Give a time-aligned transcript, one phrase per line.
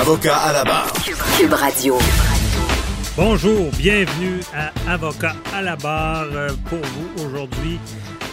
[0.00, 0.92] Avocat à la barre.
[1.38, 1.98] Cube Radio.
[3.16, 7.78] Bonjour, bienvenue à Avocat à la barre euh, pour vous aujourd'hui.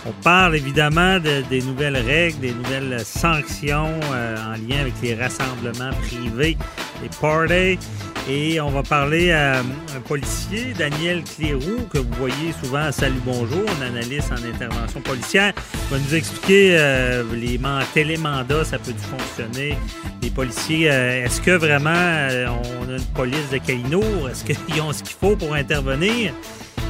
[0.05, 5.15] On parle évidemment de- des nouvelles règles, des nouvelles sanctions euh, en lien avec les
[5.15, 6.57] rassemblements privés,
[7.01, 7.79] les parties.
[8.27, 13.21] Et on va parler à un policier, Daniel Cléroux, que vous voyez souvent à Salut
[13.23, 15.53] Bonjour, un analyste en intervention policière.
[15.91, 19.77] Il va nous expliquer euh, les man- télémandats, ça peut fonctionner?
[20.23, 22.47] Les policiers, euh, est-ce que vraiment euh,
[22.81, 24.27] on a une police de Calinour?
[24.27, 26.33] Est-ce qu'ils ont ce qu'il faut pour intervenir?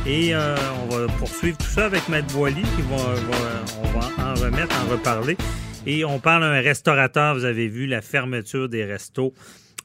[0.08, 4.32] Et euh, on va poursuivre tout ça avec Matt Boily, qui va, va- on va
[4.32, 5.36] en remettre, en reparler.
[5.86, 9.34] Et on parle d'un restaurateur, vous avez vu la fermeture des restos.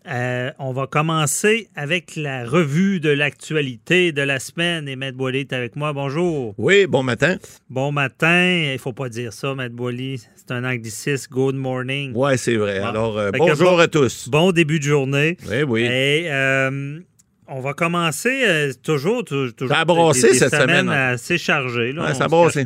[0.09, 4.89] Euh, on va commencer avec la revue de l'actualité de la semaine.
[4.89, 5.93] Et Matt Boily est avec moi.
[5.93, 6.55] Bonjour.
[6.57, 7.37] Oui, bon matin.
[7.69, 8.71] Bon matin.
[8.73, 10.23] Il faut pas dire ça, Matt Boily.
[10.37, 11.31] C'est un anglicisme.
[11.31, 12.13] Good morning.
[12.15, 12.81] Ouais, c'est vrai.
[12.81, 12.87] Bon.
[12.87, 14.29] Alors, euh, bonjour bon- à tous.
[14.31, 15.37] Bon début de journée.
[15.49, 15.83] Oui, oui.
[15.83, 16.99] Et euh,
[17.47, 19.77] on va commencer toujours, tou- toujours.
[19.77, 20.89] Ça a des cette semaine.
[20.89, 21.11] hein.
[21.13, 21.93] assez chargées.
[21.93, 22.65] Là, Ouais, on ça a se cache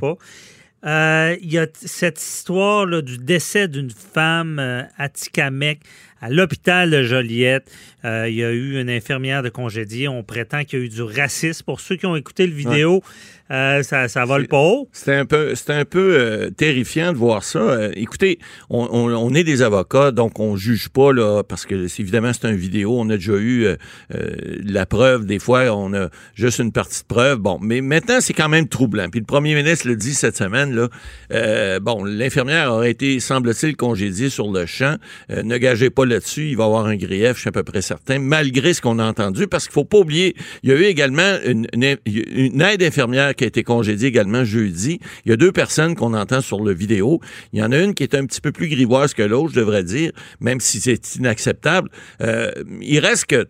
[0.85, 0.91] pas.
[0.91, 5.81] Euh, Il y a cette histoire là, du décès d'une femme euh, à Tikamek,
[6.21, 7.71] à l'hôpital de Joliette.
[8.05, 10.09] Euh, il y a eu une infirmière de congédier.
[10.09, 11.65] On prétend qu'il y a eu du racisme.
[11.65, 13.03] Pour ceux qui ont écouté le vidéo,
[13.50, 14.89] euh, ça, ça vole C'est- pas haut.
[14.92, 17.59] C'était un peu, c'était un peu euh, terrifiant de voir ça.
[17.59, 18.39] Euh, écoutez,
[18.70, 22.47] on, on- on est des avocats, donc on juge pas là, parce que évidemment c'est
[22.47, 22.97] un vidéo.
[22.98, 23.77] On a déjà eu euh,
[24.14, 24.31] euh,
[24.64, 25.27] la preuve.
[25.27, 27.39] Des fois, on a juste une partie de preuve.
[27.39, 29.09] Bon, mais maintenant c'est quand même troublant.
[29.11, 30.89] Puis le premier ministre le dit cette semaine là.
[31.33, 34.96] euh, bon, l'infirmière aurait été, semble-t-il, congédiée sur le champ.
[35.30, 36.48] Euh, ne gagez pas là-dessus.
[36.48, 39.05] Il va avoir un grief, je suis à peu près certain, malgré ce qu'on a
[39.05, 42.83] entendu, parce qu'il faut pas oublier, il y a eu également une, une- une aide
[42.83, 45.01] infirmière qui a été congédiée également jeudi.
[45.25, 47.21] Il y a deux personnes qu'on entend sur le vidéo.
[47.53, 49.61] Il y en a une qui est un petit peu plus grivoise que l'autre, je
[49.61, 51.89] devrais dire, même si c'est inacceptable.
[52.21, 52.51] Euh,
[52.81, 53.47] il reste que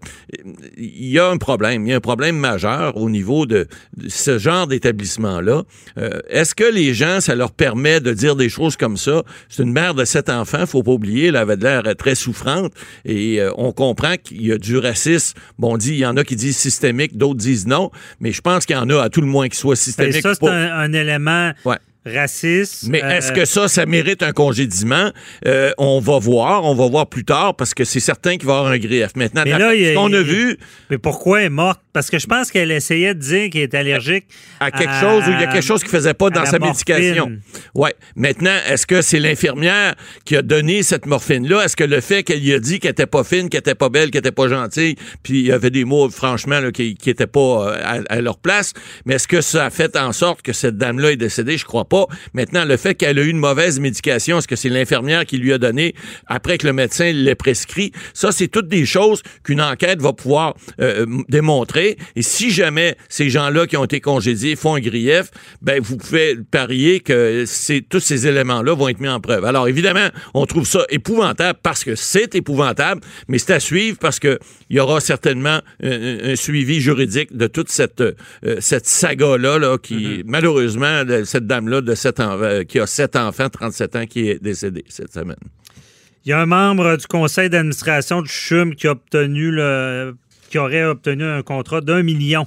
[0.76, 1.86] il y a un problème.
[1.86, 3.66] Il y a un problème majeur au niveau de,
[4.08, 5.62] ce genre d'établissement-là.
[5.98, 9.22] Euh, Est-ce que les gens, ça leur permet de dire des choses comme ça?
[9.48, 12.72] C'est une mère de sept enfants, faut pas oublier, elle avait l'air très souffrante
[13.04, 15.38] et euh, on comprend qu'il y a du racisme.
[15.58, 17.90] Bon, on dit, il y en a qui disent systémique, d'autres disent non,
[18.20, 20.22] mais je pense qu'il y en a à tout le moins qui soit Et systémique.
[20.22, 21.76] ça, c'est un, un élément Ouais.
[22.06, 22.84] Raciste.
[22.88, 25.10] mais Euh, est-ce que ça, ça mérite un congédiement?
[25.46, 28.54] Euh, on va voir, on va voir plus tard parce que c'est certain qu'il va
[28.54, 29.10] y avoir un grief.
[29.16, 30.58] Maintenant, Mais là, ce qu'on a vu
[30.90, 31.80] Mais pourquoi elle est morte?
[31.92, 34.24] Parce que je pense qu'elle essayait de dire qu'elle est allergique
[34.60, 36.68] à quelque chose ou il y a quelque chose qui faisait pas dans sa morphine.
[36.94, 37.32] médication.
[37.74, 37.94] Ouais.
[38.16, 39.94] Maintenant, est-ce que c'est l'infirmière
[40.24, 41.64] qui a donné cette morphine-là?
[41.64, 43.88] Est-ce que le fait qu'elle lui a dit qu'elle était pas fine, qu'elle était pas
[43.90, 47.10] belle, qu'elle était pas gentille, puis il y avait des mots, franchement, là, qui, qui
[47.10, 47.78] étaient pas euh,
[48.08, 48.72] à, à leur place,
[49.06, 51.56] mais est-ce que ça a fait en sorte que cette dame-là est décédée?
[51.56, 51.93] Je crois pas.
[52.32, 55.52] Maintenant, le fait qu'elle a eu une mauvaise médication, est-ce que c'est l'infirmière qui lui
[55.52, 55.94] a donné
[56.26, 57.92] après que le médecin l'ait prescrit?
[58.12, 61.96] Ça, c'est toutes des choses qu'une enquête va pouvoir euh, m- démontrer.
[62.16, 65.30] Et si jamais ces gens-là qui ont été congédiés font un grief,
[65.62, 69.44] ben vous pouvez parier que c'est tous ces éléments-là vont être mis en preuve.
[69.44, 74.18] Alors évidemment, on trouve ça épouvantable parce que c'est épouvantable, mais c'est à suivre parce
[74.18, 74.38] que
[74.70, 78.12] il y aura certainement un, un suivi juridique de toute cette euh,
[78.60, 83.48] cette saga-là là, qui malheureusement de cette dame-là de sept euh, qui a sept enfants,
[83.48, 85.36] 37 ans, qui est décédée cette semaine.
[86.24, 90.16] Il y a un membre du conseil d'administration du CHUM qui a obtenu le
[90.48, 92.46] qui aurait obtenu un contrat d'un million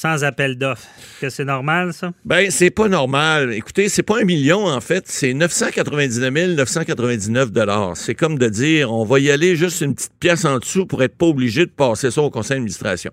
[0.00, 0.86] sans appel d'offres.
[0.98, 2.12] Est-ce que c'est normal, ça?
[2.24, 3.52] Ben, c'est pas normal.
[3.52, 5.04] Écoutez, c'est pas un million, en fait.
[5.08, 7.96] C'est 999 999 dollars.
[7.96, 11.02] C'est comme de dire, on va y aller juste une petite pièce en dessous pour
[11.02, 13.10] être pas obligé de passer ça au conseil d'administration.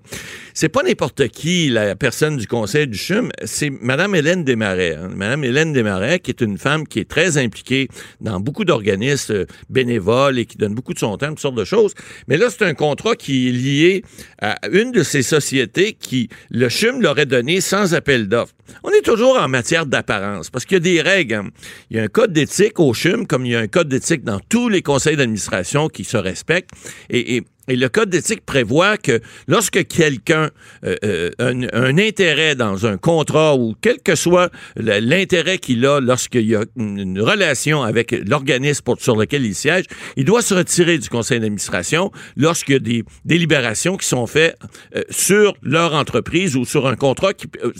[0.54, 3.32] C'est pas n'importe qui, la personne du conseil du CHUM.
[3.46, 4.94] C'est Madame Hélène Desmarais.
[4.96, 5.10] hein.
[5.16, 7.88] Madame Hélène Desmarais, qui est une femme qui est très impliquée
[8.22, 11.66] dans beaucoup d'organismes euh, bénévoles et qui donne beaucoup de son temps, toutes sortes de
[11.66, 11.96] choses.
[12.28, 14.04] Mais là, c'est un contrat qui est lié
[14.40, 18.55] à une de ces sociétés qui, le CHUM l'aurait donné sans appel d'offres.
[18.84, 21.36] On est toujours en matière d'apparence parce qu'il y a des règles.
[21.36, 21.50] hein.
[21.90, 24.24] Il y a un code d'éthique au CHUM, comme il y a un code d'éthique
[24.24, 26.72] dans tous les conseils d'administration qui se respectent.
[27.10, 30.52] Et, le code d'éthique prévoit que lorsque quelqu'un
[30.84, 36.46] euh, euh, un, intérêt dans un contrat ou quel que soit l'intérêt qu'il a lorsqu'il
[36.46, 39.86] y a une relation avec l'organisme sur lequel il siège,
[40.16, 44.58] il doit se retirer du conseil d'administration lorsqu'il y a des délibérations qui sont faites
[44.96, 47.32] euh, sur leur entreprise ou sur un contrat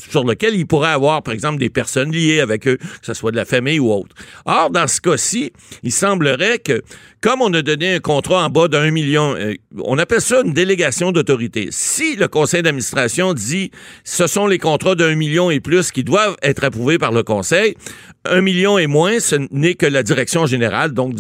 [0.10, 3.32] sur lequel il pourrait avoir, par exemple, des personnes liées avec eux, que ce soit
[3.32, 4.14] de la famille ou autre.
[4.44, 6.82] Or, dans ce cas-ci, il semblerait que,
[7.22, 9.54] comme on a donné un contrat en bas d'un million, euh,
[9.86, 11.70] on appelle ça une délégation d'autorité.
[11.72, 13.72] Si le conseil d'administration dit
[14.04, 17.78] ce sont les contrats d'un million et plus qui doivent être approuvés par le conseil,
[18.26, 21.14] un million et moins, ce n'est que la direction générale, donc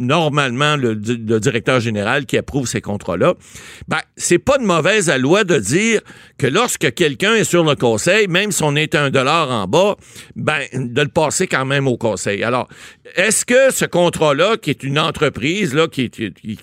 [0.00, 3.34] normalement le, di- le directeur général qui approuve ces contrats-là.
[3.86, 6.00] Ben, c'est pas de mauvaise loi de dire
[6.38, 9.96] que lorsque quelqu'un est sur le conseil, même si on est un dollar en bas,
[10.34, 12.42] ben, de le passer quand même au conseil.
[12.42, 12.68] Alors,
[13.16, 16.10] est-ce que ce contrat-là, qui est une entreprise là, qui,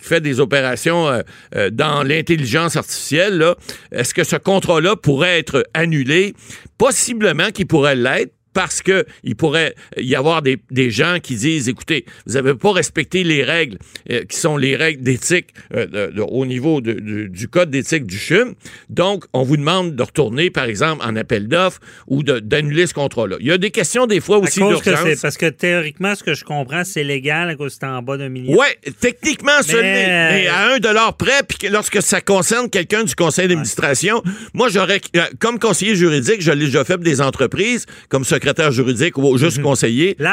[0.01, 1.21] fait des opérations euh,
[1.55, 3.43] euh, dans l'intelligence artificielle,
[3.91, 6.33] est-ce que ce contrat-là pourrait être annulé?
[6.77, 11.69] Possiblement qu'il pourrait l'être parce que il pourrait y avoir des, des gens qui disent,
[11.69, 13.77] écoutez, vous n'avez pas respecté les règles
[14.09, 18.07] euh, qui sont les règles d'éthique euh, de- de- au niveau de- du code d'éthique
[18.07, 18.55] du CHUM.
[18.89, 23.35] Donc, on vous demande de retourner, par exemple, en appel d'offres ou d'annuler ce contrat-là.
[23.41, 25.21] Il y a des questions des fois aussi d'urgence.
[25.21, 28.17] parce que théoriquement, ce que je comprends, c'est légal à cause que c'est en bas
[28.17, 28.57] d'un million.
[28.57, 30.07] Ouais, techniquement, Mais-.
[30.31, 34.23] Mais à un dollar près, puis que lorsque ça concerne quelqu'un du conseil d'administration,
[34.55, 38.46] moi, j'aurais, euh, comme conseiller juridique, je l'ai déjà fait pour des entreprises, comme secrétaire
[38.71, 40.13] juridique ou juste conseiller.
[40.13, 40.23] de dire,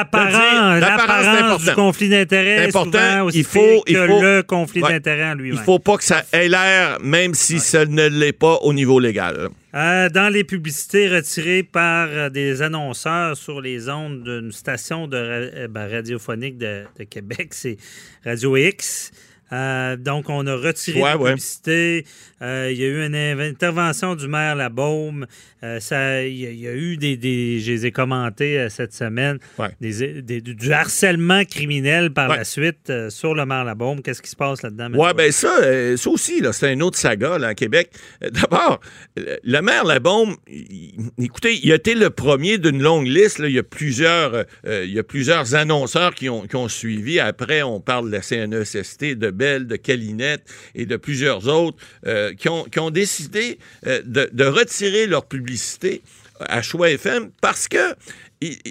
[0.81, 3.25] L'apparence, du conflit d'intérêt C'est est important.
[3.25, 4.91] aussi Il faut- que il faut- le conflit Ouais.
[4.93, 5.65] d'intérêt en Il lui-même.
[5.65, 9.49] faut pas que ça ait l'air, même si ça ne l'est pas au niveau légal.
[9.75, 15.17] Euh, dans les publicités retirées par euh, des annonceurs sur les ondes d'une station de
[15.17, 15.25] ra-
[15.57, 17.77] euh, ben, radiophonique de, de Québec, c'est
[18.25, 19.11] Radio X.
[19.55, 21.31] Euh, donc, on a retiré Ouais, la ouais.
[21.31, 22.05] publicité.
[22.43, 25.27] Euh, il y a eu une in- intervention du maire Labaume.
[25.63, 29.39] Euh, ça, il y, a- eu des, des- je les ai commentés euh, cette semaine,
[29.59, 29.69] Ouais.
[29.81, 34.03] des, des- du harcèlement criminel par la suite sur le maire Labaume.
[34.03, 34.91] Qu'est-ce qui se passe là-dedans?
[34.91, 35.15] Mathieu?
[35.17, 37.91] ben ça, ça aussi, là, c'est une autre saga là, à Québec.
[38.21, 38.81] D'abord,
[39.17, 43.39] le- maire Labaume, il- écoutez, il a été le premier d'une longue liste.
[43.39, 43.49] là.
[43.49, 47.21] Il y a plusieurs, il y a plusieurs annonceurs qui ont, qui ont suivi.
[47.21, 50.43] Après, on parle de la CNESST, de Bell, de Calinette
[50.75, 56.03] et de plusieurs autres euh, qui, ont, décidé euh, de, de retirer leur publicité
[56.41, 57.95] à Choix FM parce que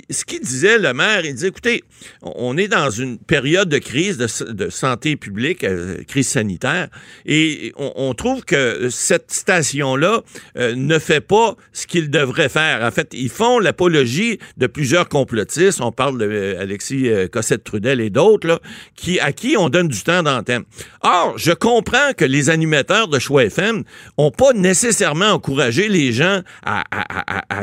[0.10, 1.84] ce qu'il disait, le maire, il disait, écoutez,
[2.22, 6.90] on est dans une période de crise de, santé publique, euh, crise sanitaire,
[7.26, 10.22] et on, trouve que cette station-là
[10.58, 12.84] euh, ne fait pas ce qu'il devrait faire.
[12.84, 15.82] En fait, ils font l'apologie de plusieurs complotistes.
[15.82, 18.62] On parle d'Alexis Cossette-Trudel et d'autres,
[18.96, 20.64] qui, à qui on donne du temps d'antenne.
[21.02, 23.84] Or, je comprends que les animateurs de Choix FM
[24.18, 26.84] ont pas nécessairement encouragé les gens à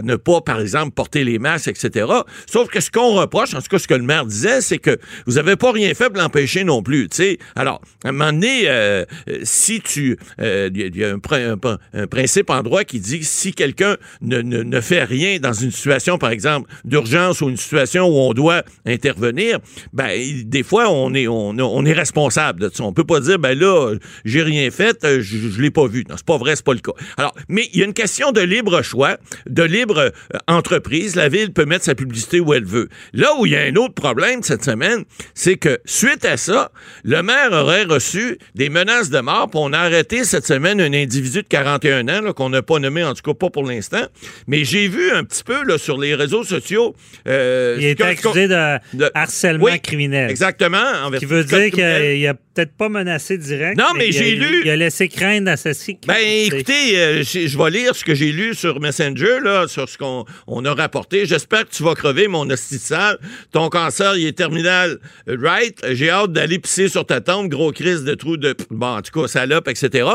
[0.02, 1.99] ne pas, par exemple, porter les masques, etc.
[2.46, 4.98] Sauf que ce qu'on reproche, en tout cas ce que le maire disait, c'est que
[5.26, 7.08] vous avez pas rien fait pour l'empêcher non plus.
[7.08, 7.38] tu sais.
[7.56, 10.16] Alors, à un moment donné, euh, euh, si tu...
[10.40, 13.52] euh, Il y a- un, prin- un- un principe en droit qui dit que si
[13.52, 18.18] quelqu'un ne, ne- fait rien dans une situation, par exemple, d'urgence ou une situation où
[18.18, 19.58] on doit intervenir,
[19.92, 22.82] ben, des fois, on est, on, est responsable de ça.
[22.84, 23.94] On peut pas dire, ben là,
[24.24, 26.04] j'ai rien fait, je, je l'ai pas vu.
[26.08, 26.92] Non, c'est pas vrai, c'est pas le cas.
[27.16, 29.16] Alors, mais il y a une question de libre choix,
[29.48, 30.12] de libre
[30.48, 31.16] entreprise.
[31.16, 32.88] La ville peut mettre sa publicité où elle veut.
[33.12, 35.04] Là où il y a un autre problème cette semaine,
[35.34, 36.70] c'est que suite à ça,
[37.02, 39.48] le maire aurait reçu des menaces de mort.
[39.50, 43.02] Puis on a arrêté cette semaine un individu de 41 ans qu'on n'a pas nommé,
[43.02, 44.06] en tout cas pas pour l'instant.
[44.46, 46.94] Mais j'ai vu un petit peu là, sur les réseaux sociaux.
[47.26, 50.30] euh, il est accusé de, de- harcèlement Oui, criminel.
[50.30, 50.78] Exactement.
[51.04, 53.78] en Qui veut dire qu'il a peut-être pas menacé direct.
[53.78, 55.98] Non, mais j'ai lu- Il a laissé craindre à ceci.
[56.06, 59.96] Ben, écoutez, euh, je vais lire ce que j'ai lu sur Messenger, là, sur ce
[59.96, 61.24] qu'on on a rapporté.
[61.26, 63.18] J'espère que tu vas crever, mon hostie sale.
[63.52, 65.78] Ton cancer, il est terminal, right?
[65.92, 68.54] J'ai hâte d'aller pisser sur ta tombe, gros crise de trou de...
[68.70, 70.06] Bon, en tout cas, salope, etc.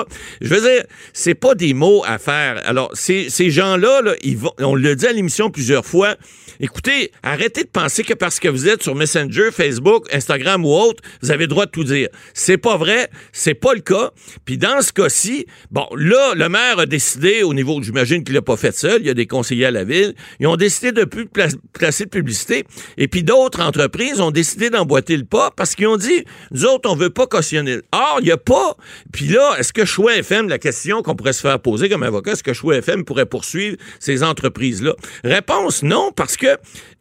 [0.42, 0.84] Je veux dire,
[1.14, 2.62] c'est pas des mots à faire.
[2.66, 6.16] Alors, ces, ces gens-là, là, ils vont, on le dit à l'émission plusieurs fois,
[6.62, 11.04] Écoutez, arrêtez de penser que parce que vous êtes sur Messenger, Facebook, Instagram ou autre,
[11.22, 12.08] vous avez le droit de tout dire.
[12.38, 14.12] C'est pas vrai, c'est pas le cas.
[14.44, 18.42] Puis dans ce cas-ci, bon, là, le maire a décidé, au niveau, j'imagine qu'il l'a
[18.42, 21.06] pas fait seul, il y a des conseillers à la ville, ils ont décidé de
[21.06, 22.66] plus pla- placer de publicité.
[22.98, 26.90] Et puis d'autres entreprises ont décidé d'emboîter le pas parce qu'ils ont dit, nous autres,
[26.92, 27.78] on veut pas cautionner.
[27.94, 28.76] Or, il y a pas.
[29.14, 32.34] Puis là, est-ce que Choix FM, la question qu'on pourrait se faire poser comme avocat,
[32.34, 34.94] est-ce que Choix FM pourrait poursuivre ces entreprises-là?
[35.24, 36.48] Réponse non, parce que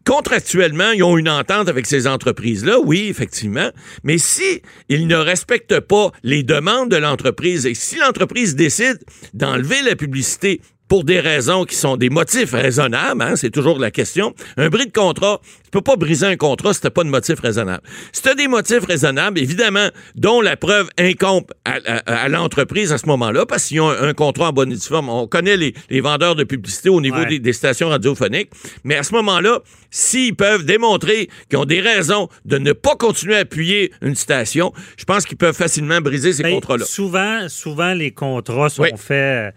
[0.04, 3.70] contractuellement, ils ont une entente avec ces entreprises-là, oui, effectivement,
[4.02, 8.98] mais si ils ne respectent pas les demandes de l'entreprise et si l'entreprise décide
[9.32, 10.60] d'enlever la publicité
[10.94, 14.32] pour des raisons qui sont des motifs raisonnables, hein, c'est toujours la question.
[14.56, 17.40] Un bris de contrat, tu peux pas briser un contrat si t'as pas de motif
[17.40, 17.82] raisonnable.
[18.12, 23.44] Si t'as des motifs raisonnables, évidemment, dont la preuve incombe à, l'entreprise à ce moment-là,
[23.44, 25.08] parce qu'ils ont un, contrat en bonne et due forme.
[25.08, 28.50] On connaît les, vendeurs de publicité au niveau des, stations radiophoniques,
[28.84, 33.34] mais à ce moment-là, s'ils peuvent démontrer qu'ils ont des raisons de ne pas continuer
[33.34, 36.84] à appuyer une station, je pense qu'ils peuvent facilement briser ces ben, contrats-là.
[36.84, 39.54] Souvent, souvent, les contrats sont faits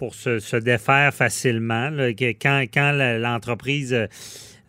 [0.00, 1.90] pour se, défaire facilement.
[2.40, 3.94] quand quand l'entreprise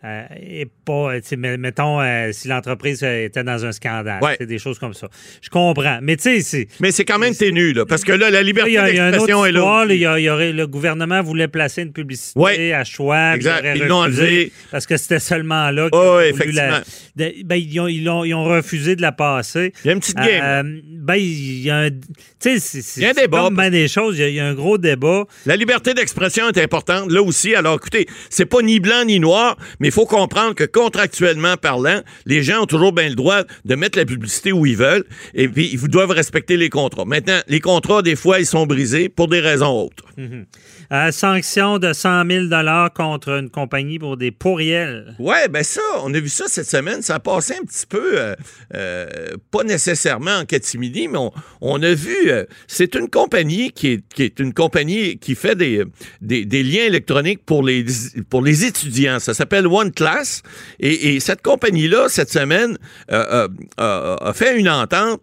[0.04, 1.12] euh, et pas,
[1.58, 5.08] mettons, euh, si l'entreprise était dans un scandale, c'est des choses comme ça.
[5.40, 6.68] Je comprends, mais tu sais, c'est...
[6.80, 9.84] Mais c'est quand même ténu, là, parce que là, la liberté d'expression est là.
[9.88, 13.34] Il y, aurait, le gouvernement voulait placer une publicité à choix.
[13.34, 14.52] Exact, ils l'ont enlevé.
[14.70, 19.02] Parce que c'était seulement là qu'ils ben, ils, ont, ils, ont, ils, ont, refusé de
[19.02, 19.72] la passer.
[19.84, 20.42] Il y a une petite game.
[20.42, 21.90] Euh, ben, il y a un...
[21.90, 23.42] Tu sais, c'est un débat.
[23.42, 25.24] Comme des choses, il y, a, un gros débat.
[25.46, 27.54] La liberté d'expression est importante, là aussi.
[27.54, 32.00] Alors, écoutez, c'est pas ni blanc ni noir, mais il faut comprendre que contractuellement parlant,
[32.24, 35.48] les gens ont toujours bien le droit de mettre la publicité où ils veulent et
[35.48, 37.04] puis ils doivent respecter les contrats.
[37.04, 40.04] Maintenant, les contrats, des fois, ils sont brisés pour des raisons autres.
[40.16, 40.46] Mhm.
[40.92, 42.44] Euh, sanction de 100 000
[42.94, 45.14] contre une compagnie pour des pourriels.
[45.18, 47.00] Oui, ben ça, on a vu ça cette semaine.
[47.02, 48.34] Ça a passé un petit peu, euh,
[48.74, 49.06] euh,
[49.50, 51.18] pas nécessairement en catimini, mais
[51.62, 52.30] on, a vu,
[52.66, 55.84] c'est une compagnie qui est, qui est, une compagnie qui fait des,
[56.20, 57.86] des, liens électroniques pour les,
[58.28, 59.18] pour les étudiants.
[59.18, 60.42] Ça s'appelle One Class.
[60.80, 63.48] Et, cette compagnie-là, cette semaine, a
[64.34, 65.20] fait une entente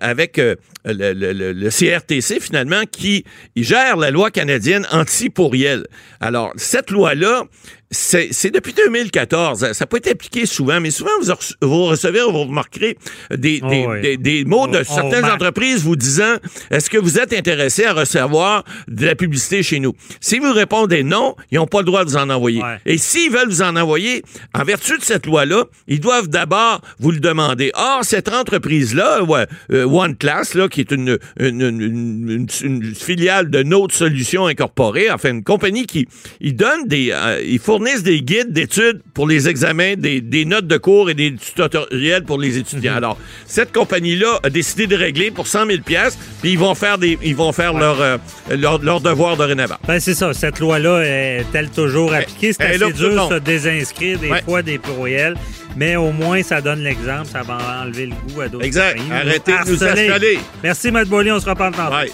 [0.00, 3.24] avec le, le, CRTC, finalement, qui
[3.56, 5.86] gère la loi canadienne anti pourriel.
[6.20, 7.44] Alors, cette loi-là,
[7.92, 9.72] c'est depuis 2014.
[9.72, 12.96] Ça peut être appliqué souvent, mais souvent, vous, vous recevez, vous remarquerez
[13.30, 16.36] des, oh, des, mots de certaines entreprises vous disant
[16.70, 19.94] Est-ce que vous êtes intéressé à recevoir de la publicité chez nous?
[20.20, 22.62] Si vous répondez non, ils n'ont pas le droit de vous en envoyer.
[22.86, 24.22] Et s'ils veulent vous en envoyer,
[24.54, 27.70] en vertu de cette loi-là, ils doivent d'abord vous le demander.
[27.74, 32.46] Or, cette entreprise-là, ouais, euh, One Class, là, qui est une, une,
[32.94, 36.08] filiale de Notre Solutions Incorporée, enfin, une compagnie qui
[36.40, 37.10] ils donne des.
[37.12, 37.40] Euh,
[37.86, 42.38] ils des guides d'études pour les examens, des, notes de cours et des tutoriels pour
[42.38, 42.92] les étudiants.
[42.92, 42.98] Mhm.
[42.98, 46.98] Alors, cette compagnie-là a décidé de régler pour 100 000 pièces, puis ils vont faire
[46.98, 48.16] des, ils vont faire leur, euh,
[48.50, 49.76] leur, leur, devoir dorénavant.
[49.86, 50.32] Ben, c'est ça.
[50.34, 52.52] Cette loi-là est-elle toujours appliquée?
[52.52, 55.36] C'est assez dur de se désinscrire des fois des courriels,
[55.76, 57.26] mais au moins, ça donne l'exemple.
[57.30, 58.98] Ça va enlever le goût à d'autres Exact.
[59.10, 60.38] Arrêtez de nous installer.
[60.62, 61.30] Merci, Matt Bolly.
[61.30, 62.12] On se reparle tantôt.